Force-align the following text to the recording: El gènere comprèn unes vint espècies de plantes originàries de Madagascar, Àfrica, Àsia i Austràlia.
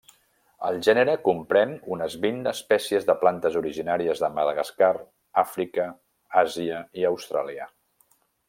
El 0.69 0.77
gènere 0.85 1.11
comprèn 1.27 1.73
unes 1.95 2.15
vint 2.23 2.39
espècies 2.53 3.05
de 3.11 3.15
plantes 3.25 3.59
originàries 3.61 4.25
de 4.25 4.33
Madagascar, 4.39 4.91
Àfrica, 5.45 5.89
Àsia 6.47 6.85
i 7.03 7.11
Austràlia. 7.13 7.73